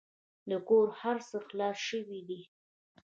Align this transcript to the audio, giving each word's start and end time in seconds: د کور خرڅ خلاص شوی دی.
د 0.49 0.51
کور 0.67 0.87
خرڅ 0.99 1.29
خلاص 1.47 1.77
شوی 1.87 2.19
دی. 2.29 2.41